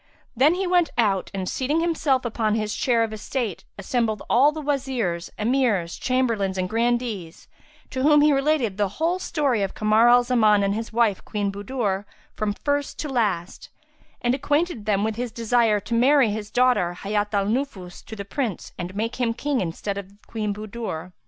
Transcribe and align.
Then 0.35 0.55
he 0.55 0.65
went 0.65 0.89
out 0.97 1.29
and, 1.31 1.47
seating 1.47 1.79
himself 1.79 2.25
upon 2.25 2.55
his 2.55 2.75
chair 2.75 3.03
of 3.03 3.13
estate, 3.13 3.65
assembled 3.77 4.23
all 4.31 4.51
the 4.51 4.59
Wazirs, 4.59 5.29
Emirs, 5.37 5.95
Chamberlains 5.95 6.57
and 6.57 6.67
Grandees, 6.67 7.47
to 7.91 8.01
whom 8.01 8.21
he 8.21 8.33
related 8.33 8.77
the 8.77 8.87
whole 8.97 9.19
story 9.19 9.61
of 9.61 9.75
Kamar 9.75 10.09
al 10.09 10.23
Zaman 10.23 10.63
and 10.63 10.73
his 10.73 10.91
wife, 10.91 11.23
Queen 11.23 11.51
Budur, 11.51 12.05
from 12.35 12.51
first 12.55 12.97
to 12.97 13.09
last; 13.09 13.69
and 14.23 14.33
acquainted 14.33 14.87
them 14.87 15.03
with 15.03 15.17
his 15.17 15.31
desire 15.31 15.79
to 15.81 15.93
marry 15.93 16.31
his 16.31 16.49
daughter 16.49 16.95
Hayat 17.03 17.31
al 17.35 17.45
Nufus 17.45 18.01
to 18.05 18.15
the 18.15 18.25
Prince 18.25 18.71
and 18.79 18.95
make 18.95 19.17
him 19.17 19.35
King 19.35 19.61
in 19.61 19.69
the 19.69 19.77
stead 19.77 19.99
of 19.99 20.11
Queen 20.25 20.51
Budur. 20.51 21.11